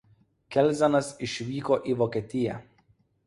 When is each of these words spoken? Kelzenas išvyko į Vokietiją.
Kelzenas 0.55 1.09
išvyko 1.27 1.77
į 1.93 1.97
Vokietiją. 2.01 2.57